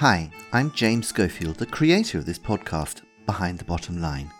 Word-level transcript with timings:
Hi, 0.00 0.30
I'm 0.52 0.72
James 0.72 1.06
Schofield, 1.06 1.56
the 1.56 1.64
creator 1.64 2.18
of 2.18 2.26
this 2.26 2.38
podcast, 2.38 3.00
Behind 3.24 3.58
the 3.58 3.64
Bottom 3.64 3.98
Line. 3.98 4.30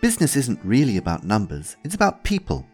Business 0.00 0.34
isn't 0.34 0.58
really 0.64 0.96
about 0.96 1.22
numbers, 1.22 1.76
it's 1.84 1.94
about 1.94 2.24
people. 2.24 2.66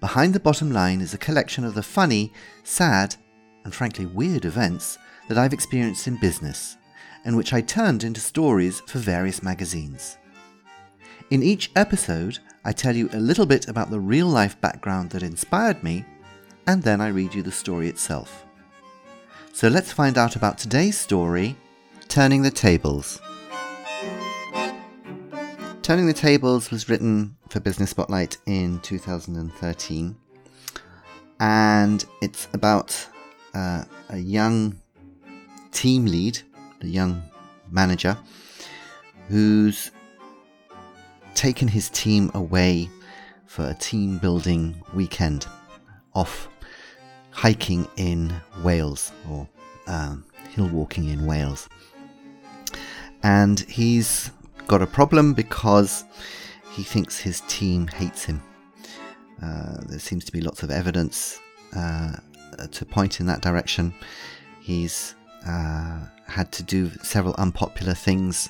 Behind 0.00 0.34
the 0.34 0.40
Bottom 0.40 0.72
Line 0.72 1.00
is 1.00 1.14
a 1.14 1.18
collection 1.18 1.62
of 1.62 1.74
the 1.74 1.82
funny, 1.84 2.32
sad, 2.64 3.14
and 3.62 3.72
frankly 3.72 4.04
weird 4.04 4.44
events 4.44 4.98
that 5.28 5.38
I've 5.38 5.52
experienced 5.52 6.08
in 6.08 6.16
business, 6.16 6.76
and 7.24 7.36
which 7.36 7.52
I 7.52 7.60
turned 7.60 8.02
into 8.02 8.20
stories 8.20 8.80
for 8.88 8.98
various 8.98 9.40
magazines. 9.40 10.18
In 11.30 11.40
each 11.40 11.70
episode, 11.76 12.40
I 12.64 12.72
tell 12.72 12.96
you 12.96 13.08
a 13.12 13.20
little 13.20 13.46
bit 13.46 13.68
about 13.68 13.90
the 13.90 14.00
real 14.00 14.26
life 14.26 14.60
background 14.60 15.10
that 15.10 15.22
inspired 15.22 15.84
me, 15.84 16.04
and 16.66 16.82
then 16.82 17.00
I 17.00 17.10
read 17.10 17.32
you 17.32 17.44
the 17.44 17.52
story 17.52 17.88
itself. 17.88 18.44
So 19.54 19.68
let's 19.68 19.92
find 19.92 20.18
out 20.18 20.34
about 20.34 20.58
today's 20.58 20.98
story 20.98 21.56
Turning 22.08 22.42
the 22.42 22.50
Tables. 22.50 23.22
Turning 25.80 26.06
the 26.08 26.12
Tables 26.12 26.72
was 26.72 26.88
written 26.88 27.36
for 27.50 27.60
Business 27.60 27.90
Spotlight 27.90 28.36
in 28.46 28.80
2013, 28.80 30.16
and 31.38 32.04
it's 32.20 32.48
about 32.52 33.08
uh, 33.54 33.84
a 34.08 34.18
young 34.18 34.76
team 35.70 36.06
lead, 36.06 36.40
a 36.80 36.86
young 36.86 37.22
manager, 37.70 38.18
who's 39.28 39.92
taken 41.36 41.68
his 41.68 41.88
team 41.90 42.28
away 42.34 42.90
for 43.46 43.68
a 43.68 43.74
team 43.74 44.18
building 44.18 44.82
weekend 44.94 45.46
off 46.12 46.48
hiking 47.34 47.86
in 47.96 48.32
Wales 48.62 49.12
or 49.28 49.46
um, 49.86 50.24
hill 50.50 50.68
walking 50.68 51.08
in 51.08 51.26
Wales. 51.26 51.68
And 53.22 53.60
he's 53.60 54.30
got 54.66 54.80
a 54.80 54.86
problem 54.86 55.34
because 55.34 56.04
he 56.72 56.82
thinks 56.82 57.18
his 57.18 57.42
team 57.42 57.86
hates 57.88 58.24
him. 58.24 58.42
Uh, 59.42 59.78
there 59.88 59.98
seems 59.98 60.24
to 60.24 60.32
be 60.32 60.40
lots 60.40 60.62
of 60.62 60.70
evidence 60.70 61.40
uh, 61.76 62.16
to 62.70 62.84
point 62.86 63.20
in 63.20 63.26
that 63.26 63.42
direction. 63.42 63.92
He's 64.60 65.14
uh, 65.46 66.00
had 66.26 66.52
to 66.52 66.62
do 66.62 66.90
several 67.02 67.34
unpopular 67.34 67.94
things, 67.94 68.48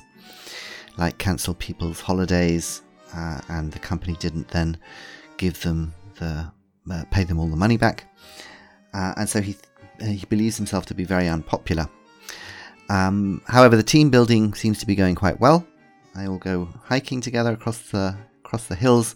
like 0.97 1.17
cancel 1.17 1.53
people's 1.55 1.99
holidays, 1.99 2.81
uh, 3.13 3.41
and 3.49 3.71
the 3.71 3.79
company 3.79 4.15
didn't 4.19 4.47
then 4.49 4.77
give 5.37 5.61
them 5.61 5.93
the 6.19 6.51
uh, 6.89 7.03
pay 7.11 7.23
them 7.23 7.39
all 7.39 7.47
the 7.47 7.55
money 7.55 7.77
back, 7.77 8.05
uh, 8.95 9.13
and 9.17 9.29
so 9.29 9.41
he 9.41 9.55
he 10.01 10.25
believes 10.29 10.57
himself 10.57 10.85
to 10.85 10.95
be 10.95 11.03
very 11.03 11.27
unpopular. 11.27 11.87
Um, 12.89 13.41
however, 13.47 13.75
the 13.75 13.83
team 13.83 14.09
building 14.09 14.53
seems 14.53 14.79
to 14.79 14.85
be 14.85 14.95
going 14.95 15.15
quite 15.15 15.39
well. 15.39 15.65
They 16.15 16.27
all 16.27 16.37
go 16.37 16.69
hiking 16.83 17.21
together 17.21 17.51
across 17.51 17.79
the 17.91 18.15
across 18.43 18.67
the 18.67 18.75
hills, 18.75 19.15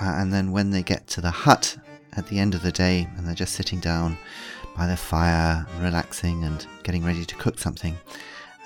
uh, 0.00 0.14
and 0.16 0.32
then 0.32 0.50
when 0.50 0.70
they 0.70 0.82
get 0.82 1.06
to 1.08 1.20
the 1.20 1.30
hut 1.30 1.76
at 2.16 2.26
the 2.26 2.38
end 2.38 2.54
of 2.54 2.62
the 2.62 2.72
day, 2.72 3.06
and 3.16 3.26
they're 3.26 3.34
just 3.34 3.54
sitting 3.54 3.78
down 3.78 4.18
by 4.76 4.86
the 4.86 4.96
fire, 4.96 5.66
relaxing 5.80 6.44
and 6.44 6.66
getting 6.82 7.04
ready 7.04 7.24
to 7.24 7.34
cook 7.36 7.58
something, 7.58 7.96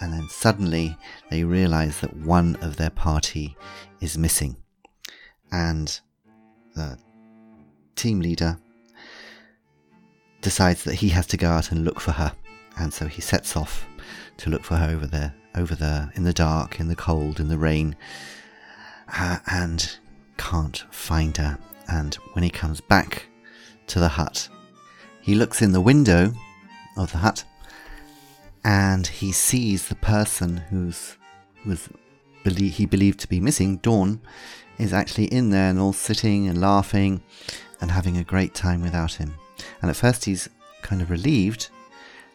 and 0.01 0.13
then 0.13 0.29
suddenly 0.29 0.97
they 1.31 1.45
realize 1.45 2.01
that 2.01 2.17
one 2.17 2.57
of 2.57 2.77
their 2.77 2.91
party 2.91 3.57
is 4.01 4.17
missing, 4.17 4.57
and 5.51 6.01
the 6.75 6.99
team 7.97 8.21
leader 8.21 8.59
decides 10.43 10.85
that 10.85 10.97
he 10.97 11.09
has 11.11 11.27
to 11.29 11.37
go 11.37 11.49
out 11.49 11.73
and 11.73 11.85
look 11.85 12.01
for 12.01 12.13
her, 12.13 12.33
and 12.77 12.93
so 12.93 13.07
he 13.07 13.23
sets 13.23 13.57
off 13.57 13.87
to 14.39 14.51
look 14.51 14.65
for 14.65 14.77
her 14.77 14.91
over 14.91 15.07
there, 15.07 15.35
over 15.55 15.75
there 15.75 16.13
in 16.15 16.25
the 16.25 16.33
dark, 16.33 16.79
in 16.79 16.89
the 16.89 16.97
cold, 16.97 17.41
in 17.41 17.49
the 17.49 17.57
rain, 17.57 17.97
uh, 19.17 19.39
and 19.47 19.99
can't 20.37 20.85
find 20.91 21.37
her. 21.37 21.59
And 21.89 22.15
when 22.35 22.43
he 22.43 22.51
comes 22.51 22.81
back 22.81 23.27
to 23.87 23.99
the 23.99 24.09
hut, 24.09 24.49
he 25.21 25.35
looks 25.35 25.63
in 25.63 25.73
the 25.73 25.81
window 25.81 26.33
of 26.97 27.13
the 27.13 27.19
hut, 27.19 27.45
and 28.65 29.07
he 29.07 29.33
sees 29.33 29.89
the 29.89 29.95
person 29.97 30.59
who's 30.59 31.17
was 31.65 31.89
he 32.45 32.87
believed 32.87 33.21
to 33.21 33.29
be 33.29 33.39
missing, 33.39 33.77
Dawn, 33.77 34.21
is 34.77 34.93
actually 34.93 35.27
in 35.27 35.51
there 35.51 35.71
and 35.71 35.79
all 35.79 35.93
sitting 35.93 36.49
and 36.49 36.61
laughing 36.61 37.23
and 37.81 37.93
having 37.93 38.17
a 38.17 38.25
great 38.25 38.53
time 38.53 38.83
without 38.83 39.15
him. 39.15 39.35
And 39.81 39.91
at 39.91 39.97
first 39.97 40.25
he's 40.25 40.49
kind 40.83 41.03
of 41.03 41.11
relieved, 41.11 41.69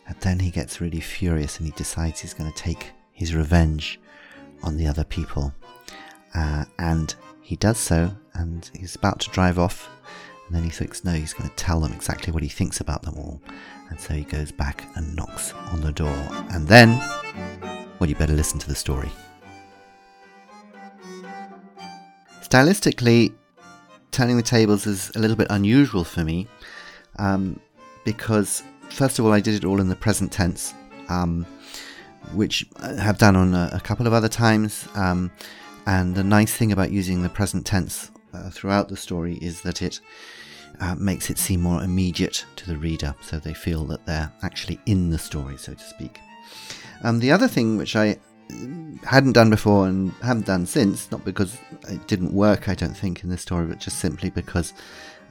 and 0.08 0.16
then 0.22 0.40
he 0.40 0.52
gets 0.52 0.80
really 0.80 1.02
furious 1.02 1.58
and 1.58 1.66
he 1.66 1.74
decides 1.74 2.22
he's 2.22 2.34
going 2.34 2.52
to 2.52 2.58
take 2.58 2.92
his 3.12 3.36
revenge 3.36 4.00
on 4.64 4.78
the 4.78 4.88
other 4.88 5.04
people. 5.04 5.54
Uh, 6.34 6.66
and 6.80 7.16
he 7.42 7.56
does 7.56 7.78
so, 7.78 8.12
and 8.34 8.70
he's 8.78 8.96
about 8.96 9.20
to 9.22 9.30
drive 9.32 9.60
off. 9.60 9.90
And 10.48 10.56
then 10.56 10.64
he 10.64 10.70
thinks, 10.70 11.04
no, 11.04 11.12
he's 11.12 11.34
going 11.34 11.50
to 11.50 11.56
tell 11.56 11.82
them 11.82 11.92
exactly 11.92 12.32
what 12.32 12.44
he 12.44 12.50
thinks 12.50 12.80
about 12.80 13.02
them 13.02 13.16
all. 13.18 13.42
And 13.90 14.00
so 14.00 14.14
he 14.14 14.24
goes 14.24 14.52
back 14.52 14.86
and 14.96 15.16
knocks 15.16 15.54
on 15.72 15.82
the 15.82 15.92
door. 15.92 16.28
And 16.52 16.68
then, 16.68 16.90
well, 18.00 18.10
you 18.10 18.16
better 18.16 18.34
listen 18.34 18.60
to 18.60 18.68
the 18.68 18.76
story. 18.76 19.10
Stylistically, 22.42 23.34
turning 24.12 24.38
the 24.38 24.44
tables 24.44 24.88
is 24.88 25.12
a 25.16 25.20
little 25.20 25.36
bit 25.36 25.48
unusual 25.50 26.06
for 26.06 26.24
me 26.24 26.48
um, 27.18 27.60
because, 28.04 28.64
first 28.90 29.20
of 29.20 29.26
all, 29.26 29.34
I 29.34 29.40
did 29.40 29.56
it 29.56 29.66
all 29.66 29.82
in 29.82 29.90
the 29.90 29.96
present 29.96 30.32
tense, 30.32 30.74
um, 31.10 31.46
which 32.34 32.66
I 32.78 32.94
have 32.94 33.18
done 33.18 33.36
on 33.36 33.54
a, 33.54 33.70
a 33.74 33.80
couple 33.80 34.08
of 34.08 34.14
other 34.14 34.30
times. 34.30 34.88
Um, 34.96 35.32
and 35.86 36.16
the 36.16 36.24
nice 36.24 36.54
thing 36.54 36.72
about 36.72 36.92
using 36.92 37.24
the 37.24 37.30
present 37.30 37.66
tense 37.66 38.12
uh, 38.34 38.50
throughout 38.50 38.90
the 38.90 38.98
story 38.98 39.38
is 39.42 39.62
that 39.62 39.82
it 39.82 40.00
uh, 40.80 40.96
makes 40.96 41.30
it 41.30 41.38
seem 41.38 41.62
more 41.62 41.82
immediate 41.82 42.46
to 42.58 42.68
the 42.68 42.78
reader, 42.78 43.16
so 43.22 43.40
they 43.40 43.54
feel 43.54 43.86
that 43.86 44.06
they're 44.06 44.32
actually 44.44 44.80
in 44.86 45.10
the 45.10 45.18
story, 45.18 45.58
so 45.58 45.74
to 45.74 45.84
speak. 45.84 46.20
Um, 47.04 47.20
the 47.20 47.32
other 47.32 47.48
thing 47.48 47.78
which 47.78 47.96
I 47.96 48.18
hadn't 49.04 49.34
done 49.34 49.50
before 49.50 49.88
and 49.88 50.12
haven't 50.22 50.46
done 50.46 50.66
since, 50.66 51.12
not 51.12 51.26
because 51.26 51.58
it 51.88 52.08
didn't 52.08 52.34
work, 52.34 52.70
I 52.70 52.76
don't 52.76 52.96
think, 52.96 53.24
in 53.24 53.30
this 53.30 53.42
story, 53.42 53.66
but 53.66 53.80
just 53.80 54.00
simply 54.00 54.30
because 54.30 54.74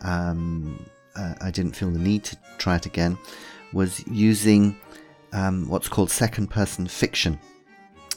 um, 0.03 0.85
uh, 1.17 1.35
I 1.41 1.51
didn't 1.51 1.77
feel 1.77 1.91
the 1.91 1.99
need 1.99 2.25
to 2.25 2.37
try 2.59 2.77
it 2.77 2.87
again, 2.87 3.19
was 3.73 4.07
using 4.07 4.77
um, 5.33 5.69
what's 5.69 5.89
called 5.89 6.11
second 6.11 6.49
person 6.49 6.87
fiction. 6.87 7.39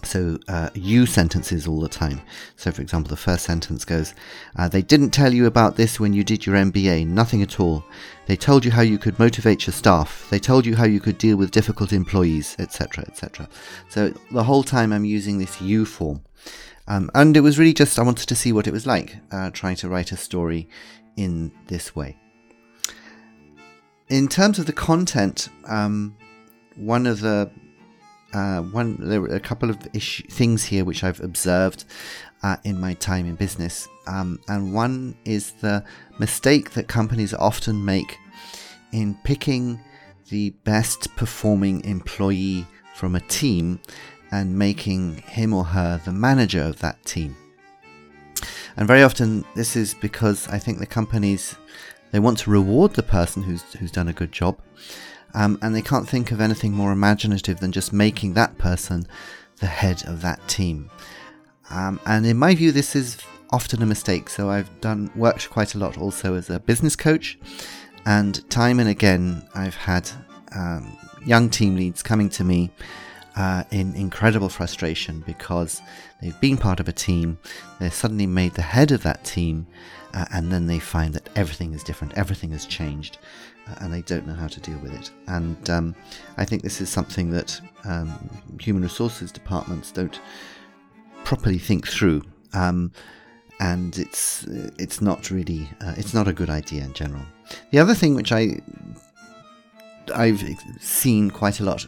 So, 0.03 0.39
uh, 0.47 0.69
you 0.75 1.05
sentences 1.05 1.67
all 1.67 1.81
the 1.81 1.89
time. 1.89 2.21
So, 2.55 2.71
for 2.71 2.81
example, 2.81 3.09
the 3.09 3.17
first 3.17 3.43
sentence 3.43 3.83
goes, 3.83 4.13
uh, 4.55 4.69
They 4.69 4.81
didn't 4.81 5.09
tell 5.09 5.33
you 5.33 5.45
about 5.45 5.75
this 5.75 5.99
when 5.99 6.13
you 6.13 6.23
did 6.23 6.45
your 6.45 6.55
MBA, 6.55 7.05
nothing 7.05 7.41
at 7.41 7.59
all. 7.59 7.83
They 8.25 8.37
told 8.37 8.63
you 8.63 8.71
how 8.71 8.81
you 8.81 8.97
could 8.97 9.19
motivate 9.19 9.67
your 9.67 9.73
staff. 9.73 10.25
They 10.29 10.39
told 10.39 10.65
you 10.65 10.77
how 10.77 10.85
you 10.85 11.01
could 11.01 11.17
deal 11.17 11.35
with 11.35 11.51
difficult 11.51 11.91
employees, 11.91 12.55
etc., 12.59 13.03
etc. 13.09 13.49
So, 13.89 14.13
the 14.31 14.43
whole 14.45 14.63
time 14.63 14.93
I'm 14.93 15.03
using 15.03 15.37
this 15.37 15.59
you 15.59 15.85
form. 15.85 16.21
Um, 16.87 17.11
and 17.13 17.35
it 17.35 17.41
was 17.41 17.59
really 17.59 17.73
just, 17.73 17.99
I 17.99 18.03
wanted 18.03 18.29
to 18.29 18.35
see 18.35 18.53
what 18.53 18.67
it 18.67 18.73
was 18.73 18.87
like 18.87 19.17
uh, 19.31 19.49
trying 19.51 19.75
to 19.77 19.89
write 19.89 20.13
a 20.13 20.17
story 20.17 20.69
in 21.17 21.51
this 21.67 21.93
way. 21.93 22.15
In 24.09 24.27
terms 24.27 24.57
of 24.57 24.65
the 24.65 24.73
content, 24.73 25.49
um, 25.67 26.17
one 26.75 27.05
of 27.05 27.19
the 27.19 27.51
uh, 28.33 28.61
one 28.61 28.97
there 28.99 29.21
were 29.21 29.27
a 29.27 29.39
couple 29.39 29.69
of 29.69 29.77
issue, 29.93 30.23
things 30.29 30.63
here 30.63 30.83
which 30.83 31.03
I've 31.03 31.19
observed 31.19 31.85
uh, 32.41 32.57
in 32.63 32.79
my 32.79 32.95
time 32.95 33.27
in 33.27 33.35
business, 33.35 33.87
um, 34.07 34.39
and 34.47 34.73
one 34.73 35.15
is 35.25 35.51
the 35.61 35.83
mistake 36.17 36.71
that 36.71 36.87
companies 36.87 37.35
often 37.35 37.85
make 37.85 38.17
in 38.91 39.15
picking 39.23 39.79
the 40.29 40.51
best 40.63 41.15
performing 41.15 41.83
employee 41.83 42.65
from 42.95 43.15
a 43.15 43.19
team 43.19 43.79
and 44.31 44.57
making 44.57 45.17
him 45.17 45.53
or 45.53 45.63
her 45.63 46.01
the 46.05 46.11
manager 46.11 46.63
of 46.63 46.79
that 46.79 47.03
team. 47.05 47.35
And 48.75 48.87
very 48.87 49.03
often, 49.03 49.45
this 49.55 49.75
is 49.75 49.93
because 49.93 50.47
I 50.47 50.57
think 50.57 50.79
the 50.79 50.85
companies 50.85 51.55
they 52.11 52.19
want 52.19 52.37
to 52.39 52.49
reward 52.49 52.93
the 52.93 53.03
person 53.03 53.43
who's 53.43 53.63
who's 53.73 53.91
done 53.91 54.07
a 54.07 54.13
good 54.13 54.31
job, 54.31 54.59
um, 55.33 55.57
and 55.61 55.75
they 55.75 55.81
can't 55.81 56.07
think 56.07 56.31
of 56.31 56.41
anything 56.41 56.73
more 56.73 56.91
imaginative 56.91 57.59
than 57.59 57.71
just 57.71 57.93
making 57.93 58.33
that 58.33 58.57
person 58.57 59.07
the 59.59 59.67
head 59.67 60.03
of 60.07 60.21
that 60.21 60.45
team. 60.47 60.89
Um, 61.69 61.99
and 62.05 62.25
in 62.25 62.37
my 62.37 62.55
view, 62.55 62.71
this 62.71 62.95
is 62.95 63.17
often 63.51 63.81
a 63.81 63.85
mistake. 63.85 64.29
So 64.29 64.49
I've 64.49 64.69
done 64.81 65.11
worked 65.15 65.49
quite 65.49 65.75
a 65.75 65.77
lot 65.77 65.97
also 65.97 66.35
as 66.35 66.49
a 66.49 66.59
business 66.59 66.95
coach, 66.95 67.37
and 68.05 68.49
time 68.49 68.79
and 68.79 68.89
again 68.89 69.43
I've 69.53 69.75
had 69.75 70.09
um, 70.55 70.97
young 71.25 71.49
team 71.49 71.75
leads 71.75 72.01
coming 72.01 72.29
to 72.31 72.43
me 72.43 72.71
uh, 73.35 73.63
in 73.71 73.95
incredible 73.95 74.49
frustration 74.49 75.23
because 75.25 75.81
they've 76.21 76.39
been 76.39 76.57
part 76.57 76.79
of 76.79 76.87
a 76.87 76.93
team, 76.93 77.37
they're 77.79 77.91
suddenly 77.91 78.27
made 78.27 78.53
the 78.53 78.61
head 78.61 78.91
of 78.91 79.03
that 79.03 79.23
team, 79.23 79.67
uh, 80.13 80.25
and 80.33 80.51
then 80.51 80.67
they 80.67 80.79
find 80.79 81.13
that 81.13 81.29
everything 81.35 81.73
is 81.73 81.83
different, 81.83 82.13
everything 82.17 82.51
has 82.51 82.65
changed, 82.65 83.17
uh, 83.67 83.75
and 83.81 83.93
they 83.93 84.01
don't 84.01 84.27
know 84.27 84.33
how 84.33 84.47
to 84.47 84.59
deal 84.59 84.77
with 84.79 84.93
it. 84.93 85.11
And 85.27 85.69
um, 85.69 85.95
I 86.37 86.45
think 86.45 86.63
this 86.63 86.81
is 86.81 86.89
something 86.89 87.29
that 87.31 87.59
um, 87.85 88.29
human 88.59 88.83
resources 88.83 89.31
departments 89.31 89.91
don't 89.91 90.19
properly 91.23 91.59
think 91.59 91.87
through. 91.87 92.23
Um, 92.53 92.91
and 93.59 93.97
it's 93.97 94.45
it's 94.77 95.01
not 95.01 95.29
really 95.29 95.69
uh, 95.81 95.93
it's 95.97 96.13
not 96.13 96.27
a 96.27 96.33
good 96.33 96.49
idea 96.49 96.83
in 96.83 96.93
general. 96.93 97.23
The 97.71 97.79
other 97.79 97.93
thing 97.93 98.15
which 98.15 98.31
I 98.31 98.61
I've 100.11 100.43
seen 100.79 101.31
quite 101.31 101.59
a 101.59 101.63
lot 101.63 101.85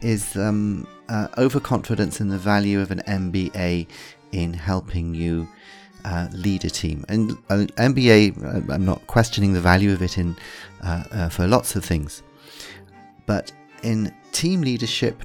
is 0.00 0.36
um, 0.36 0.86
uh, 1.08 1.28
overconfidence 1.38 2.20
in 2.20 2.28
the 2.28 2.38
value 2.38 2.80
of 2.80 2.90
an 2.90 3.02
MBA 3.06 3.86
in 4.32 4.52
helping 4.52 5.14
you 5.14 5.48
uh, 6.04 6.28
lead 6.32 6.64
a 6.64 6.70
team. 6.70 7.04
And 7.08 7.32
uh, 7.48 7.66
MBA, 7.76 8.42
uh, 8.42 8.72
I'm 8.72 8.84
not 8.84 9.06
questioning 9.06 9.52
the 9.52 9.60
value 9.60 9.92
of 9.92 10.02
it 10.02 10.18
in 10.18 10.36
uh, 10.82 11.04
uh, 11.12 11.28
for 11.28 11.46
lots 11.46 11.76
of 11.76 11.84
things, 11.84 12.22
but 13.26 13.52
in 13.82 14.14
team 14.32 14.62
leadership, 14.62 15.22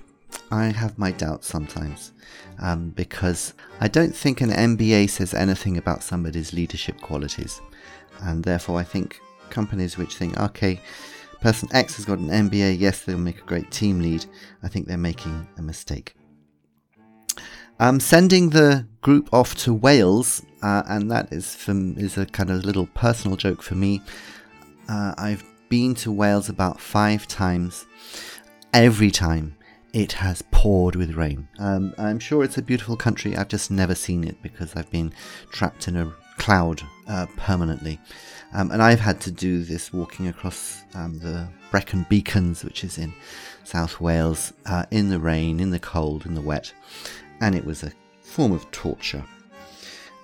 I 0.51 0.65
have 0.65 0.97
my 0.97 1.11
doubts 1.11 1.47
sometimes 1.47 2.13
um, 2.59 2.89
because 2.91 3.53
I 3.79 3.87
don't 3.87 4.15
think 4.15 4.41
an 4.41 4.51
MBA 4.51 5.09
says 5.09 5.33
anything 5.33 5.77
about 5.77 6.03
somebody's 6.03 6.53
leadership 6.53 7.01
qualities, 7.01 7.61
and 8.21 8.43
therefore 8.43 8.79
I 8.79 8.83
think 8.83 9.19
companies 9.49 9.97
which 9.97 10.15
think, 10.15 10.37
okay, 10.39 10.79
person 11.39 11.69
X 11.71 11.95
has 11.95 12.05
got 12.05 12.19
an 12.19 12.29
MBA, 12.29 12.79
yes, 12.79 13.01
they'll 13.01 13.17
make 13.17 13.39
a 13.39 13.45
great 13.45 13.71
team 13.71 13.99
lead. 13.99 14.25
I 14.63 14.67
think 14.67 14.87
they're 14.87 14.97
making 14.97 15.47
a 15.57 15.61
mistake. 15.61 16.15
I'm 17.79 17.99
sending 17.99 18.49
the 18.49 18.87
group 19.01 19.31
off 19.31 19.55
to 19.57 19.73
Wales, 19.73 20.41
uh, 20.63 20.83
and 20.87 21.11
that 21.11 21.31
is 21.31 21.53
from, 21.53 21.97
is 21.97 22.17
a 22.17 22.25
kind 22.25 22.49
of 22.49 22.65
little 22.65 22.87
personal 22.87 23.37
joke 23.37 23.61
for 23.61 23.75
me. 23.75 24.01
Uh, 24.89 25.13
I've 25.17 25.43
been 25.69 25.93
to 25.95 26.11
Wales 26.11 26.49
about 26.49 26.79
five 26.79 27.27
times. 27.27 27.85
Every 28.73 29.11
time 29.11 29.57
it 29.93 30.11
has 30.13 30.43
poured 30.51 30.95
with 30.95 31.15
rain. 31.15 31.47
Um, 31.59 31.93
I'm 31.97 32.19
sure 32.19 32.43
it's 32.43 32.57
a 32.57 32.61
beautiful 32.61 32.97
country. 32.97 33.35
I've 33.35 33.47
just 33.47 33.71
never 33.71 33.95
seen 33.95 34.23
it 34.23 34.41
because 34.41 34.75
I've 34.75 34.91
been 34.91 35.13
trapped 35.51 35.87
in 35.87 35.95
a 35.95 36.13
cloud 36.37 36.81
uh, 37.07 37.25
permanently. 37.37 37.99
Um, 38.53 38.71
and 38.71 38.81
I've 38.81 38.99
had 38.99 39.19
to 39.21 39.31
do 39.31 39.63
this 39.63 39.91
walking 39.91 40.27
across 40.27 40.81
um, 40.95 41.19
the 41.19 41.47
Brecon 41.69 42.05
Beacons, 42.09 42.63
which 42.63 42.83
is 42.83 42.97
in 42.97 43.13
South 43.63 43.99
Wales, 43.99 44.53
uh, 44.65 44.85
in 44.91 45.09
the 45.09 45.19
rain, 45.19 45.59
in 45.59 45.69
the 45.69 45.79
cold, 45.79 46.25
in 46.25 46.33
the 46.33 46.41
wet. 46.41 46.73
And 47.41 47.55
it 47.55 47.65
was 47.65 47.83
a 47.83 47.91
form 48.21 48.51
of 48.53 48.69
torture, 48.71 49.23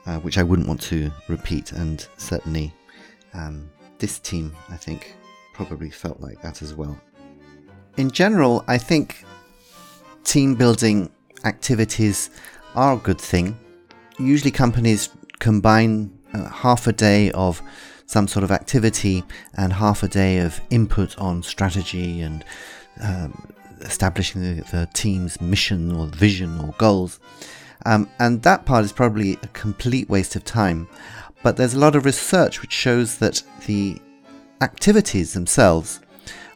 uh, 0.06 0.20
which 0.20 0.38
I 0.38 0.44
wouldn't 0.44 0.68
want 0.68 0.82
to 0.84 1.12
repeat. 1.28 1.74
And 1.74 2.06
certainly 2.18 2.74
um, 3.34 3.70
this 4.00 4.20
team, 4.20 4.56
I 4.70 4.78
think, 4.78 5.16
probably 5.54 5.90
felt 5.90 6.22
like 6.22 6.42
that 6.42 6.62
as 6.62 6.74
well. 6.74 6.98
In 7.98 8.10
general, 8.10 8.64
I 8.68 8.78
think 8.78 9.24
team 10.24 10.56
building 10.56 11.12
activities 11.44 12.30
are 12.76 12.94
a 12.94 12.98
good 12.98 13.20
thing. 13.20 13.58
Usually, 14.18 14.52
companies 14.52 15.10
combine 15.44 16.10
uh, 16.34 16.50
half 16.50 16.88
a 16.88 16.94
day 16.94 17.30
of 17.32 17.62
some 18.06 18.30
sort 18.30 18.44
of 18.46 18.52
activity 18.52 19.26
and 19.56 19.74
half 19.74 20.02
a 20.02 20.08
day 20.08 20.38
of 20.38 20.62
input 20.70 21.18
on 21.18 21.44
strategy 21.44 22.22
and 22.22 22.46
um, 23.02 23.52
establishing 23.82 24.42
the, 24.42 24.62
the, 24.72 24.88
team's 24.94 25.42
mission 25.42 25.92
or 25.92 26.08
vision 26.08 26.58
or 26.62 26.74
goals. 26.78 27.20
Um, 27.86 28.10
and 28.20 28.42
that 28.44 28.66
part 28.66 28.86
is 28.86 28.94
probably 28.94 29.34
a 29.44 29.48
complete 29.48 30.10
waste 30.10 30.38
of 30.38 30.46
time. 30.46 30.88
But 31.44 31.58
there's 31.58 31.74
a 31.74 31.80
lot 31.80 31.98
of 31.98 32.06
research 32.06 32.62
which 32.62 32.72
shows 32.72 33.18
that 33.18 33.44
the 33.68 34.02
activities 34.62 35.34
themselves 35.34 36.00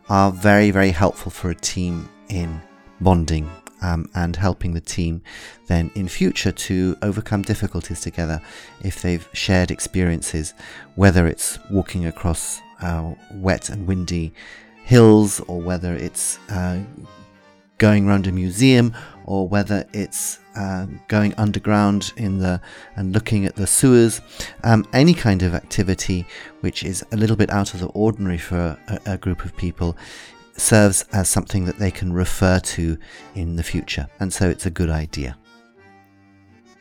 are 0.07 0.31
very, 0.31 0.72
very 0.72 0.92
helpful 0.92 1.30
for 1.30 1.50
a 1.50 1.56
team 1.56 2.07
in 2.30 2.62
bonding 3.01 3.50
um, 3.81 4.09
and 4.15 4.35
helping 4.35 4.74
the 4.74 4.81
team 4.81 5.21
then 5.68 5.91
in 5.95 6.07
future 6.07 6.51
to 6.51 6.97
overcome 7.01 7.41
difficulties 7.41 8.01
together 8.01 8.41
if 8.81 9.01
they've 9.01 9.27
shared 9.33 9.71
experiences, 9.71 10.53
whether 10.95 11.27
it's 11.27 11.59
walking 11.69 12.06
across 12.06 12.62
uh, 12.81 13.13
wet 13.33 13.69
and 13.69 13.88
windy 13.88 14.33
hills 14.83 15.39
or 15.41 15.62
whether 15.62 15.94
it's 15.94 16.39
uh, 16.50 16.79
going 17.77 18.07
around 18.07 18.25
a 18.25 18.31
museum 18.31 18.94
or 19.25 19.47
whether 19.47 19.85
it's 19.94 20.39
uh, 20.56 20.88
going 21.07 21.33
underground 21.35 22.13
in 22.18 22.39
the 22.39 22.59
and 22.95 23.13
looking 23.13 23.45
at 23.45 23.56
the 23.56 23.68
sewers, 23.68 24.21
um, 24.63 24.88
any 24.94 25.13
kind 25.13 25.44
of 25.44 25.53
activity 25.53 26.25
which 26.62 26.83
is 26.83 27.06
a 27.12 27.18
little 27.18 27.35
bit 27.35 27.50
out 27.51 27.74
of 27.74 27.79
the 27.79 27.88
ordinary 27.88 28.38
for 28.38 28.77
a, 28.88 29.00
a 29.06 29.18
group 29.18 29.45
of 29.45 29.56
people 29.57 29.95
serves 30.57 31.04
as 31.13 31.30
something 31.30 31.65
that 31.65 31.77
they 31.77 31.92
can 31.92 32.12
refer 32.12 32.59
to 32.59 32.98
in 33.36 33.56
the 33.56 33.63
future, 33.63 34.07
and 34.19 34.33
so 34.33 34.50
it's 34.50 34.65
a 34.65 34.71
good 34.71 34.89
idea. 34.89 35.38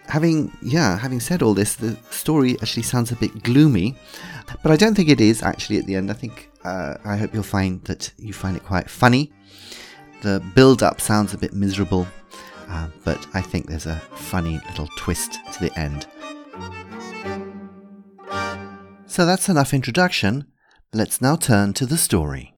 Having, 0.08 0.56
yeah, 0.62 0.96
having 0.98 1.20
said 1.20 1.42
all 1.42 1.52
this, 1.52 1.74
the 1.74 1.96
story 2.10 2.56
actually 2.62 2.84
sounds 2.84 3.10
a 3.10 3.16
bit 3.16 3.42
gloomy, 3.42 3.96
but 4.62 4.70
I 4.70 4.76
don't 4.76 4.94
think 4.94 5.08
it 5.08 5.20
is 5.20 5.42
actually 5.42 5.78
at 5.78 5.86
the 5.86 5.96
end. 5.96 6.10
I 6.10 6.14
think, 6.14 6.50
uh, 6.64 6.94
I 7.04 7.16
hope 7.16 7.34
you'll 7.34 7.42
find 7.42 7.82
that 7.84 8.12
you 8.16 8.32
find 8.32 8.56
it 8.56 8.64
quite 8.64 8.88
funny. 8.88 9.32
The 10.22 10.42
build 10.54 10.82
up 10.82 11.00
sounds 11.00 11.34
a 11.34 11.38
bit 11.38 11.52
miserable, 11.52 12.06
uh, 12.68 12.88
but 13.04 13.26
I 13.34 13.40
think 13.40 13.66
there's 13.66 13.86
a 13.86 14.00
funny 14.14 14.60
little 14.68 14.88
twist 14.96 15.38
to 15.52 15.60
the 15.60 15.78
end. 15.78 16.06
So 19.06 19.26
that's 19.26 19.48
enough 19.48 19.74
introduction. 19.74 20.46
Let's 20.92 21.20
now 21.20 21.36
turn 21.36 21.72
to 21.74 21.86
the 21.86 21.96
story. 21.96 22.55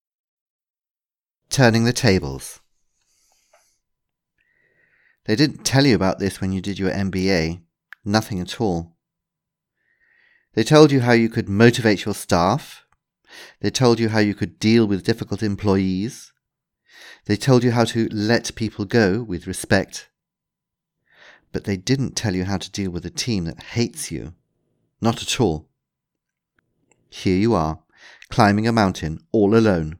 Turning 1.50 1.84
the 1.84 1.92
tables. 1.92 2.60
They 5.24 5.34
didn't 5.34 5.64
tell 5.64 5.86
you 5.86 5.94
about 5.94 6.18
this 6.18 6.40
when 6.40 6.52
you 6.52 6.60
did 6.60 6.78
your 6.78 6.90
MBA. 6.90 7.60
Nothing 8.04 8.40
at 8.40 8.60
all. 8.60 8.96
They 10.54 10.62
told 10.62 10.92
you 10.92 11.00
how 11.00 11.12
you 11.12 11.28
could 11.28 11.48
motivate 11.48 12.04
your 12.04 12.14
staff. 12.14 12.84
They 13.60 13.70
told 13.70 13.98
you 13.98 14.10
how 14.10 14.20
you 14.20 14.34
could 14.34 14.58
deal 14.58 14.86
with 14.86 15.04
difficult 15.04 15.42
employees. 15.42 16.32
They 17.24 17.36
told 17.36 17.64
you 17.64 17.72
how 17.72 17.84
to 17.84 18.08
let 18.10 18.54
people 18.54 18.84
go 18.84 19.22
with 19.22 19.46
respect. 19.46 20.08
But 21.52 21.64
they 21.64 21.76
didn't 21.76 22.16
tell 22.16 22.34
you 22.34 22.44
how 22.44 22.58
to 22.58 22.70
deal 22.70 22.90
with 22.90 23.04
a 23.04 23.10
team 23.10 23.44
that 23.44 23.62
hates 23.62 24.10
you. 24.10 24.34
Not 25.00 25.22
at 25.22 25.40
all. 25.40 25.68
Here 27.10 27.36
you 27.36 27.54
are, 27.54 27.80
climbing 28.30 28.66
a 28.66 28.72
mountain 28.72 29.20
all 29.32 29.54
alone 29.54 29.98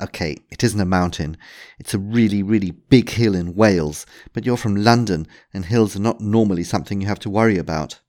okay, 0.00 0.36
it 0.50 0.62
isn't 0.64 0.80
a 0.80 0.84
mountain. 0.84 1.36
It's 1.78 1.94
a 1.94 1.98
really, 1.98 2.42
really 2.42 2.70
big 2.70 3.10
hill 3.10 3.34
in 3.34 3.54
Wales, 3.54 4.06
but 4.32 4.44
you're 4.44 4.56
from 4.56 4.76
London 4.76 5.26
and 5.52 5.64
hills 5.64 5.96
are 5.96 6.00
not 6.00 6.20
normally 6.20 6.64
something 6.64 7.00
you 7.00 7.06
have 7.06 7.18
to 7.20 7.30
worry 7.30 7.58
about. 7.58 8.00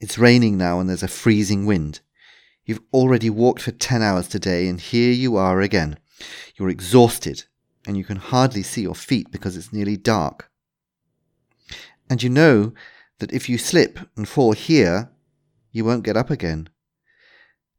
It's 0.00 0.18
raining 0.18 0.56
now 0.56 0.80
and 0.80 0.88
there's 0.88 1.02
a 1.02 1.08
freezing 1.08 1.66
wind. 1.66 2.00
You've 2.64 2.80
already 2.92 3.30
walked 3.30 3.62
for 3.62 3.72
10 3.72 4.02
hours 4.02 4.28
today 4.28 4.68
and 4.68 4.80
here 4.80 5.12
you 5.12 5.36
are 5.36 5.60
again. 5.60 5.98
You're 6.56 6.70
exhausted 6.70 7.44
and 7.86 7.96
you 7.96 8.04
can 8.04 8.16
hardly 8.16 8.62
see 8.62 8.82
your 8.82 8.94
feet 8.94 9.30
because 9.30 9.56
it's 9.56 9.72
nearly 9.72 9.96
dark. 9.96 10.50
And 12.08 12.22
you 12.22 12.28
know 12.28 12.72
that 13.18 13.32
if 13.32 13.48
you 13.48 13.58
slip 13.58 13.98
and 14.16 14.28
fall 14.28 14.52
here, 14.52 15.10
you 15.72 15.84
won't 15.84 16.04
get 16.04 16.16
up 16.16 16.30
again. 16.30 16.68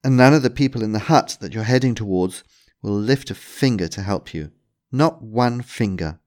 And 0.03 0.17
none 0.17 0.33
of 0.33 0.43
the 0.43 0.49
people 0.49 0.83
in 0.83 0.93
the 0.93 0.99
hut 0.99 1.37
that 1.41 1.53
you're 1.53 1.63
heading 1.63 1.93
towards 1.93 2.43
will 2.81 2.93
lift 2.93 3.29
a 3.29 3.35
finger 3.35 3.87
to 3.87 4.01
help 4.01 4.33
you. 4.33 4.51
Not 4.91 5.21
one 5.21 5.61
finger. 5.61 6.19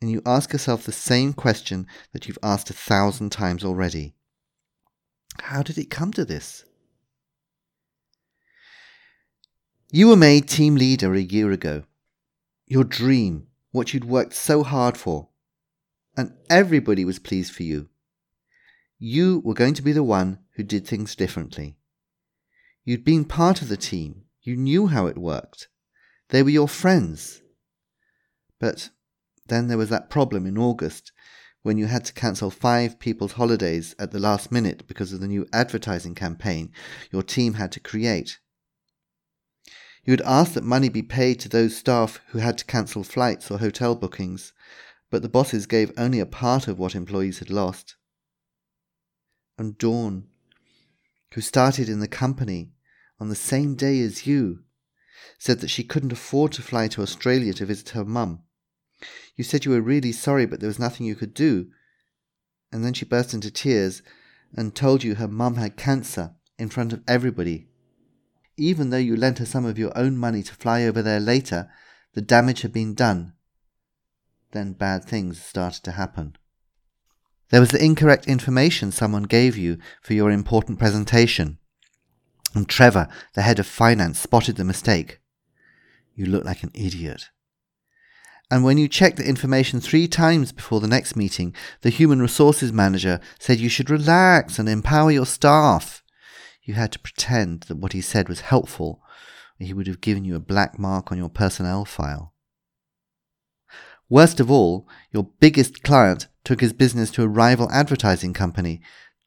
And 0.00 0.10
you 0.10 0.22
ask 0.24 0.52
yourself 0.52 0.84
the 0.84 0.92
same 0.92 1.32
question 1.32 1.86
that 2.12 2.26
you've 2.26 2.38
asked 2.42 2.70
a 2.70 2.74
thousand 2.74 3.30
times 3.30 3.64
already. 3.64 4.14
How 5.40 5.62
did 5.62 5.78
it 5.78 5.90
come 5.90 6.12
to 6.12 6.24
this? 6.24 6.64
You 9.92 10.08
were 10.08 10.16
made 10.16 10.48
team 10.48 10.76
leader 10.76 11.14
a 11.14 11.20
year 11.20 11.50
ago. 11.50 11.82
Your 12.66 12.84
dream, 12.84 13.48
what 13.72 13.92
you'd 13.92 14.04
worked 14.04 14.34
so 14.34 14.62
hard 14.62 14.96
for. 14.96 15.28
And 16.16 16.32
everybody 16.48 17.04
was 17.04 17.18
pleased 17.18 17.52
for 17.52 17.62
you. 17.62 17.88
You 18.98 19.40
were 19.44 19.54
going 19.54 19.74
to 19.74 19.82
be 19.82 19.92
the 19.92 20.04
one 20.04 20.38
who 20.56 20.62
did 20.62 20.86
things 20.86 21.16
differently. 21.16 21.76
You'd 22.84 23.04
been 23.04 23.24
part 23.24 23.62
of 23.62 23.68
the 23.68 23.76
team. 23.76 24.24
You 24.42 24.56
knew 24.56 24.86
how 24.86 25.06
it 25.06 25.18
worked. 25.18 25.68
They 26.30 26.42
were 26.42 26.50
your 26.50 26.68
friends. 26.68 27.42
But 28.58 28.90
then 29.46 29.68
there 29.68 29.78
was 29.78 29.88
that 29.90 30.10
problem 30.10 30.46
in 30.46 30.56
August 30.56 31.12
when 31.62 31.76
you 31.76 31.86
had 31.86 32.04
to 32.06 32.14
cancel 32.14 32.50
five 32.50 32.98
people's 32.98 33.32
holidays 33.32 33.94
at 33.98 34.12
the 34.12 34.18
last 34.18 34.50
minute 34.50 34.86
because 34.86 35.12
of 35.12 35.20
the 35.20 35.28
new 35.28 35.46
advertising 35.52 36.14
campaign 36.14 36.72
your 37.12 37.22
team 37.22 37.54
had 37.54 37.72
to 37.72 37.80
create. 37.80 38.38
You 40.04 40.12
had 40.12 40.22
asked 40.22 40.54
that 40.54 40.64
money 40.64 40.88
be 40.88 41.02
paid 41.02 41.40
to 41.40 41.48
those 41.48 41.76
staff 41.76 42.20
who 42.28 42.38
had 42.38 42.56
to 42.58 42.64
cancel 42.64 43.04
flights 43.04 43.50
or 43.50 43.58
hotel 43.58 43.94
bookings, 43.94 44.54
but 45.10 45.20
the 45.20 45.28
bosses 45.28 45.66
gave 45.66 45.92
only 45.98 46.20
a 46.20 46.26
part 46.26 46.68
of 46.68 46.78
what 46.78 46.94
employees 46.94 47.40
had 47.40 47.50
lost. 47.50 47.96
And 49.58 49.76
Dawn, 49.76 50.28
who 51.34 51.42
started 51.42 51.88
in 51.88 52.00
the 52.00 52.08
company 52.08 52.72
on 53.20 53.28
the 53.28 53.34
same 53.34 53.74
day 53.74 54.00
as 54.00 54.26
you, 54.26 54.60
said 55.38 55.60
that 55.60 55.70
she 55.70 55.84
couldn't 55.84 56.12
afford 56.12 56.52
to 56.52 56.62
fly 56.62 56.88
to 56.88 57.02
Australia 57.02 57.52
to 57.52 57.66
visit 57.66 57.90
her 57.90 58.04
mum. 58.04 58.42
You 59.36 59.44
said 59.44 59.64
you 59.64 59.70
were 59.70 59.80
really 59.80 60.12
sorry, 60.12 60.46
but 60.46 60.60
there 60.60 60.68
was 60.68 60.78
nothing 60.78 61.06
you 61.06 61.14
could 61.14 61.34
do. 61.34 61.68
And 62.72 62.84
then 62.84 62.94
she 62.94 63.04
burst 63.04 63.34
into 63.34 63.50
tears 63.50 64.02
and 64.54 64.74
told 64.74 65.04
you 65.04 65.14
her 65.14 65.28
mum 65.28 65.56
had 65.56 65.76
cancer 65.76 66.34
in 66.58 66.68
front 66.68 66.92
of 66.92 67.02
everybody. 67.06 67.68
Even 68.56 68.90
though 68.90 68.96
you 68.96 69.16
lent 69.16 69.38
her 69.38 69.46
some 69.46 69.64
of 69.64 69.78
your 69.78 69.96
own 69.96 70.16
money 70.16 70.42
to 70.42 70.54
fly 70.54 70.84
over 70.84 71.02
there 71.02 71.20
later, 71.20 71.70
the 72.14 72.20
damage 72.20 72.62
had 72.62 72.72
been 72.72 72.94
done. 72.94 73.32
Then 74.52 74.72
bad 74.72 75.04
things 75.04 75.40
started 75.40 75.84
to 75.84 75.92
happen. 75.92 76.36
There 77.50 77.60
was 77.60 77.70
the 77.70 77.82
incorrect 77.82 78.26
information 78.26 78.92
someone 78.92 79.24
gave 79.24 79.56
you 79.56 79.78
for 80.02 80.14
your 80.14 80.30
important 80.30 80.78
presentation. 80.78 81.58
And 82.54 82.68
Trevor, 82.68 83.08
the 83.34 83.42
head 83.42 83.58
of 83.58 83.66
finance, 83.66 84.18
spotted 84.18 84.56
the 84.56 84.64
mistake. 84.64 85.20
You 86.14 86.26
look 86.26 86.44
like 86.44 86.62
an 86.62 86.72
idiot. 86.74 87.30
And 88.50 88.64
when 88.64 88.78
you 88.78 88.88
checked 88.88 89.16
the 89.16 89.28
information 89.28 89.80
three 89.80 90.08
times 90.08 90.50
before 90.50 90.80
the 90.80 90.88
next 90.88 91.14
meeting, 91.14 91.54
the 91.82 91.90
human 91.90 92.20
resources 92.20 92.72
manager 92.72 93.20
said 93.38 93.60
you 93.60 93.68
should 93.68 93.88
relax 93.88 94.58
and 94.58 94.68
empower 94.68 95.12
your 95.12 95.26
staff. 95.26 96.02
You 96.64 96.74
had 96.74 96.90
to 96.92 96.98
pretend 96.98 97.62
that 97.62 97.78
what 97.78 97.92
he 97.92 98.00
said 98.00 98.28
was 98.28 98.40
helpful, 98.40 99.00
or 99.60 99.66
he 99.66 99.72
would 99.72 99.86
have 99.86 100.00
given 100.00 100.24
you 100.24 100.34
a 100.34 100.40
black 100.40 100.78
mark 100.78 101.12
on 101.12 101.18
your 101.18 101.28
personnel 101.28 101.84
file. 101.84 102.34
Worst 104.08 104.40
of 104.40 104.50
all, 104.50 104.88
your 105.12 105.28
biggest 105.38 105.84
client 105.84 106.26
took 106.42 106.60
his 106.60 106.72
business 106.72 107.12
to 107.12 107.22
a 107.22 107.28
rival 107.28 107.70
advertising 107.70 108.32
company, 108.32 108.80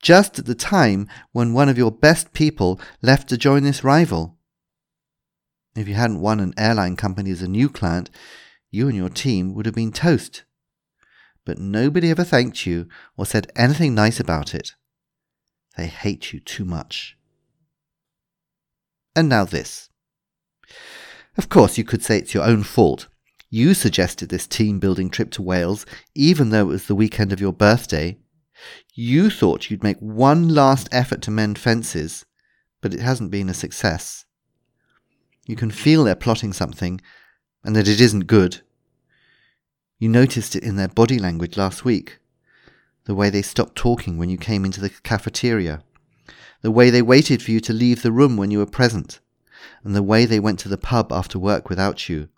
just 0.03 0.38
at 0.38 0.45
the 0.45 0.53
time 0.53 1.07
when 1.31 1.53
one 1.53 1.69
of 1.69 1.77
your 1.77 1.91
best 1.91 2.33
people 2.33 2.79
left 3.01 3.29
to 3.29 3.38
join 3.38 3.63
this 3.63 3.83
rival. 3.83 4.38
If 5.75 5.88
you 5.88 5.95
hadn't 5.95 6.22
won 6.22 6.39
an 6.39 6.53
airline 6.57 6.98
company 6.98 7.31
as 7.31 7.41
a 7.41 7.48
new 7.48 7.69
client, 7.69 8.12
you 8.69 8.88
and 8.88 8.98
your 8.98 9.10
team 9.10 9.55
would 9.55 9.65
have 9.65 9.74
been 9.74 9.93
toast. 9.93 10.43
But 11.45 11.57
nobody 11.57 12.12
ever 12.12 12.24
thanked 12.24 12.65
you 12.65 12.88
or 13.17 13.25
said 13.25 13.51
anything 13.55 13.95
nice 13.95 14.19
about 14.19 14.53
it. 14.53 14.74
They 15.77 15.88
hate 15.88 16.33
you 16.33 16.39
too 16.39 16.65
much. 16.65 17.17
And 19.15 19.29
now 19.29 19.45
this. 19.45 19.89
Of 21.38 21.50
course, 21.50 21.77
you 21.77 21.83
could 21.83 22.03
say 22.03 22.17
it's 22.17 22.33
your 22.33 22.43
own 22.43 22.63
fault. 22.63 23.07
You 23.50 23.74
suggested 23.74 24.29
this 24.29 24.48
team 24.48 24.79
building 24.79 25.10
trip 25.10 25.31
to 25.31 25.41
Wales, 25.41 25.86
even 26.13 26.50
though 26.50 26.63
it 26.69 26.74
was 26.74 26.88
the 26.88 26.95
weekend 26.95 27.31
of 27.31 27.39
your 27.39 27.53
birthday. 27.53 28.17
You 28.93 29.29
thought 29.29 29.69
you'd 29.69 29.83
make 29.83 30.00
one 30.00 30.50
last 30.50 30.88
effort 30.91 31.22
to 31.24 31.31
mend 31.31 31.57
fences, 31.57 32.25
but 32.81 32.93
it 32.93 33.00
hasn't 33.00 33.31
been 33.31 33.50
a 33.50 33.53
success. 33.53 34.25
You 35.45 35.55
can 35.55 35.72
feel 35.72 36.03
they're 36.03 36.15
plotting 36.15 36.53
something, 36.53 37.01
and 37.63 37.75
that 37.75 37.88
it 37.88 38.00
isn't 38.00 38.27
good. 38.27 38.62
You 40.00 40.10
noticed 40.10 40.55
it 40.55 40.63
in 40.63 40.75
their 40.75 40.88
body 40.88 41.17
language 41.17 41.57
last 41.57 41.86
week. 41.86 42.19
The 43.05 43.15
way 43.15 43.29
they 43.29 43.41
stopped 43.41 43.75
talking 43.75 44.17
when 44.17 44.29
you 44.29 44.38
came 44.38 44.65
into 44.65 44.81
the 44.81 44.89
cafeteria. 44.89 45.83
The 46.62 46.72
way 46.72 46.89
they 46.89 47.01
waited 47.01 47.41
for 47.41 47.51
you 47.51 47.60
to 47.62 47.74
leave 47.74 48.01
the 48.01 48.12
room 48.12 48.38
when 48.38 48.51
you 48.51 48.60
were 48.60 48.65
present. 48.65 49.19
And 49.83 49.95
the 49.95 50.03
way 50.03 50.25
they 50.25 50.39
went 50.39 50.60
to 50.60 50.69
the 50.69 50.77
pub 50.77 51.12
after 51.12 51.39
work 51.39 51.69
without 51.69 52.07
you. 52.07 52.29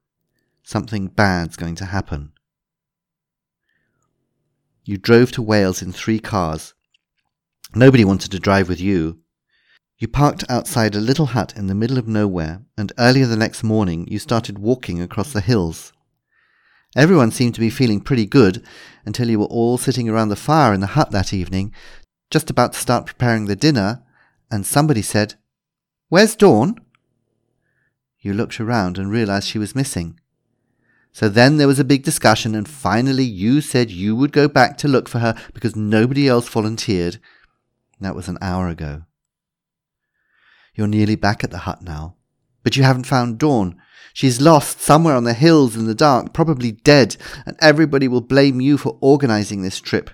Something 0.63 1.07
bad's 1.07 1.55
going 1.55 1.75
to 1.75 1.85
happen. 1.85 2.31
You 4.87 4.97
drove 4.99 5.31
to 5.31 5.41
Wales 5.41 5.81
in 5.81 5.91
three 5.91 6.19
cars. 6.19 6.75
Nobody 7.73 8.05
wanted 8.05 8.31
to 8.31 8.39
drive 8.39 8.69
with 8.69 8.79
you. 8.79 9.17
You 9.97 10.07
parked 10.07 10.43
outside 10.47 10.93
a 10.93 10.99
little 10.99 11.27
hut 11.27 11.53
in 11.55 11.65
the 11.65 11.73
middle 11.73 11.97
of 11.97 12.07
nowhere, 12.07 12.61
and 12.77 12.93
earlier 12.99 13.25
the 13.25 13.35
next 13.35 13.63
morning 13.63 14.07
you 14.07 14.19
started 14.19 14.59
walking 14.59 15.01
across 15.01 15.33
the 15.33 15.41
hills. 15.41 15.91
Everyone 16.95 17.31
seemed 17.31 17.55
to 17.55 17.59
be 17.59 17.71
feeling 17.71 17.99
pretty 17.99 18.27
good 18.27 18.63
until 19.05 19.27
you 19.27 19.39
were 19.39 19.45
all 19.47 19.79
sitting 19.79 20.07
around 20.07 20.29
the 20.29 20.35
fire 20.35 20.71
in 20.71 20.81
the 20.81 20.87
hut 20.87 21.09
that 21.09 21.33
evening, 21.33 21.73
just 22.29 22.51
about 22.51 22.73
to 22.73 22.79
start 22.79 23.07
preparing 23.07 23.45
the 23.45 23.55
dinner, 23.55 24.03
and 24.51 24.67
somebody 24.67 25.01
said, 25.01 25.33
Where's 26.09 26.35
Dawn? 26.35 26.75
You 28.19 28.33
looked 28.33 28.61
around 28.61 28.99
and 28.99 29.09
realized 29.09 29.47
she 29.47 29.59
was 29.59 29.75
missing. 29.75 30.19
So 31.15 31.29
then 31.29 31.55
there 31.55 31.67
was 31.67 31.79
a 31.79 31.85
big 31.85 32.03
discussion, 32.03 32.55
and 32.55 32.67
finally 32.67 33.23
you 33.23 33.61
said 33.61 33.89
you 33.89 34.17
would 34.17 34.33
go 34.33 34.49
back 34.49 34.77
to 34.79 34.89
look 34.89 35.07
for 35.07 35.19
her 35.19 35.33
because 35.53 35.73
nobody 35.73 36.27
else 36.27 36.49
volunteered. 36.49 37.19
That 38.01 38.17
was 38.17 38.27
an 38.27 38.37
hour 38.41 38.67
ago. 38.67 39.03
You're 40.73 40.87
nearly 40.87 41.15
back 41.15 41.41
at 41.41 41.51
the 41.51 41.59
hut 41.59 41.81
now. 41.81 42.17
But 42.63 42.75
you 42.75 42.83
haven't 42.83 43.05
found 43.05 43.37
Dawn. 43.37 43.77
She's 44.13 44.41
lost 44.41 44.81
somewhere 44.81 45.15
on 45.15 45.23
the 45.23 45.33
hills 45.33 45.77
in 45.77 45.85
the 45.85 45.95
dark, 45.95 46.33
probably 46.33 46.73
dead, 46.73 47.15
and 47.45 47.55
everybody 47.61 48.09
will 48.09 48.19
blame 48.19 48.59
you 48.59 48.77
for 48.77 48.97
organizing 48.99 49.61
this 49.61 49.79
trip. 49.79 50.09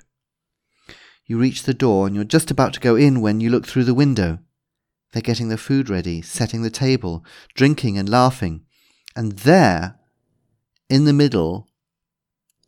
You 1.25 1.39
reach 1.39 1.63
the 1.63 1.73
door 1.73 2.05
and 2.05 2.15
you're 2.15 2.25
just 2.25 2.51
about 2.51 2.73
to 2.73 2.79
go 2.79 2.95
in 2.95 3.21
when 3.21 3.41
you 3.41 3.49
look 3.49 3.65
through 3.65 3.85
the 3.85 3.95
window. 3.95 4.37
They're 5.13 5.23
getting 5.23 5.49
the 5.49 5.57
food 5.57 5.89
ready, 5.89 6.21
setting 6.21 6.61
the 6.61 6.69
table, 6.69 7.25
drinking 7.55 7.97
and 7.97 8.07
laughing. 8.07 8.65
And 9.15 9.31
there, 9.31 9.97
in 10.91 11.05
the 11.05 11.13
middle, 11.13 11.67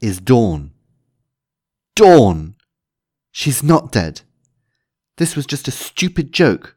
is 0.01 0.19
Dawn. 0.19 0.71
Dawn! 1.95 2.55
She's 3.31 3.61
not 3.61 3.91
dead. 3.91 4.21
This 5.17 5.35
was 5.35 5.45
just 5.45 5.67
a 5.67 5.71
stupid 5.71 6.31
joke 6.31 6.75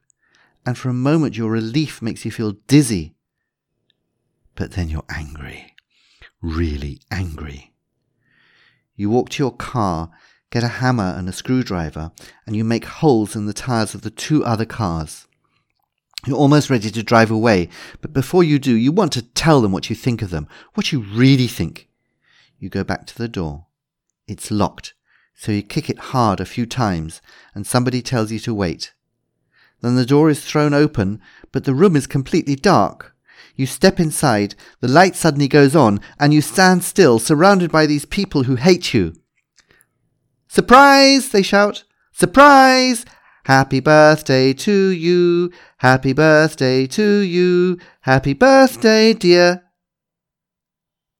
and 0.66 0.76
for 0.76 0.88
a 0.88 0.94
moment 0.94 1.36
your 1.36 1.50
relief 1.50 2.02
makes 2.02 2.24
you 2.24 2.32
feel 2.32 2.56
dizzy. 2.66 3.14
But 4.56 4.72
then 4.72 4.88
you're 4.88 5.04
angry, 5.08 5.74
really 6.42 7.00
angry. 7.10 7.72
You 8.96 9.08
walk 9.08 9.28
to 9.30 9.42
your 9.42 9.54
car, 9.54 10.10
get 10.50 10.64
a 10.64 10.68
hammer 10.68 11.14
and 11.16 11.28
a 11.28 11.32
screwdriver, 11.32 12.10
and 12.46 12.56
you 12.56 12.64
make 12.64 12.86
holes 12.86 13.36
in 13.36 13.46
the 13.46 13.52
tires 13.52 13.94
of 13.94 14.02
the 14.02 14.10
two 14.10 14.44
other 14.44 14.64
cars. 14.64 15.25
You're 16.24 16.36
almost 16.36 16.70
ready 16.70 16.90
to 16.90 17.02
drive 17.02 17.30
away, 17.30 17.68
but 18.00 18.12
before 18.12 18.42
you 18.42 18.58
do, 18.58 18.74
you 18.74 18.92
want 18.92 19.12
to 19.12 19.22
tell 19.22 19.60
them 19.60 19.72
what 19.72 19.90
you 19.90 19.96
think 19.96 20.22
of 20.22 20.30
them, 20.30 20.48
what 20.74 20.92
you 20.92 21.00
really 21.00 21.46
think. 21.46 21.88
You 22.58 22.68
go 22.68 22.84
back 22.84 23.06
to 23.06 23.18
the 23.18 23.28
door. 23.28 23.66
It's 24.26 24.50
locked, 24.50 24.94
so 25.34 25.52
you 25.52 25.62
kick 25.62 25.88
it 25.90 25.98
hard 25.98 26.40
a 26.40 26.44
few 26.44 26.66
times, 26.66 27.20
and 27.54 27.66
somebody 27.66 28.02
tells 28.02 28.32
you 28.32 28.38
to 28.40 28.54
wait. 28.54 28.92
Then 29.82 29.94
the 29.94 30.06
door 30.06 30.30
is 30.30 30.44
thrown 30.44 30.74
open, 30.74 31.20
but 31.52 31.64
the 31.64 31.74
room 31.74 31.94
is 31.94 32.06
completely 32.06 32.56
dark. 32.56 33.14
You 33.54 33.66
step 33.66 34.00
inside, 34.00 34.54
the 34.80 34.88
light 34.88 35.14
suddenly 35.14 35.48
goes 35.48 35.76
on, 35.76 36.00
and 36.18 36.34
you 36.34 36.40
stand 36.40 36.82
still, 36.82 37.18
surrounded 37.18 37.70
by 37.70 37.86
these 37.86 38.04
people 38.04 38.44
who 38.44 38.56
hate 38.56 38.92
you. 38.92 39.14
Surprise! 40.48 41.28
they 41.28 41.42
shout. 41.42 41.84
Surprise! 42.12 43.04
Happy 43.46 43.78
birthday 43.78 44.52
to 44.52 44.88
you! 44.88 45.52
Happy 45.78 46.12
birthday 46.12 46.84
to 46.88 47.18
you! 47.18 47.78
Happy 48.00 48.32
birthday, 48.32 49.12
dear! 49.12 49.62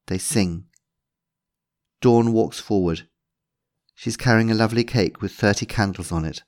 They 0.09 0.19
sing. 0.19 0.65
Dawn 2.01 2.33
walks 2.33 2.59
forward. 2.59 3.07
She's 3.95 4.17
carrying 4.17 4.51
a 4.51 4.55
lovely 4.55 4.83
cake 4.83 5.23
with 5.23 5.31
thirty 5.31 5.67
candles 5.67 6.11
on 6.11 6.25
it. 6.25 6.43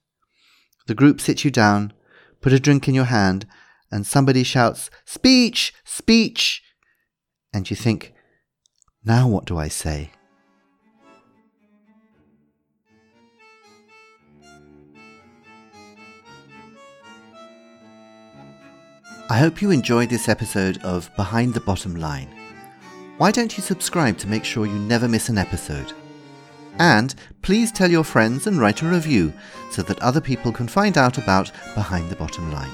The 0.89 0.97
group 0.97 1.21
sits 1.21 1.45
you 1.45 1.53
down 1.53 1.93
put 2.41 2.53
a 2.53 2.59
drink 2.59 2.89
in 2.89 2.95
your 2.97 3.05
hand, 3.05 3.47
and 3.89 4.05
somebody 4.05 4.43
shouts, 4.43 4.91
Speech! 5.05 5.73
Speech! 5.85 6.61
And 7.53 7.71
you 7.71 7.77
think, 7.77 8.15
Now 9.05 9.29
what 9.29 9.45
do 9.45 9.57
I 9.57 9.69
say? 9.69 10.11
I 19.31 19.37
hope 19.37 19.61
you 19.61 19.71
enjoyed 19.71 20.09
this 20.09 20.27
episode 20.27 20.83
of 20.83 21.15
Behind 21.15 21.53
the 21.53 21.61
Bottom 21.61 21.95
Line. 21.97 22.35
Why 23.19 23.31
don't 23.31 23.55
you 23.59 23.63
subscribe 23.63 24.17
to 24.19 24.27
make 24.27 24.43
sure 24.43 24.65
you 24.65 24.79
never 24.79 25.07
miss 25.07 25.29
an 25.29 25.37
episode? 25.37 25.93
And 26.79 27.15
please 27.43 27.71
tell 27.71 27.91
your 27.91 28.05
friends 28.05 28.47
and 28.47 28.59
write 28.59 28.81
a 28.81 28.89
review 28.89 29.35
so 29.71 29.83
that 29.83 30.01
other 30.01 30.23
people 30.23 30.51
can 30.51 30.67
find 30.67 30.97
out 30.97 31.19
about 31.19 31.53
Behind 31.75 32.09
the 32.09 32.17
Bottom 32.17 32.51
Line. 32.51 32.73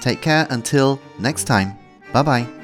Take 0.00 0.20
care 0.20 0.48
until 0.50 1.00
next 1.20 1.44
time. 1.44 1.78
Bye 2.12 2.22
bye. 2.22 2.63